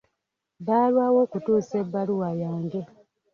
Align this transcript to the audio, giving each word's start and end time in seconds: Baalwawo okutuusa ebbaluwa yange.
Baalwawo 0.65 1.19
okutuusa 1.25 1.73
ebbaluwa 1.83 2.29
yange. 2.41 2.81